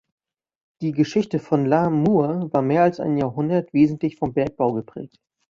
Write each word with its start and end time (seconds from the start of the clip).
Die 0.81 0.93
Geschichte 0.93 1.37
von 1.37 1.63
La 1.67 1.91
Mure 1.91 2.51
war 2.51 2.63
mehr 2.63 2.81
als 2.81 2.99
ein 2.99 3.17
Jahrhundert 3.19 3.71
wesentlich 3.71 4.15
vom 4.17 4.33
Bergbau 4.33 4.73
geprägt. 4.73 5.19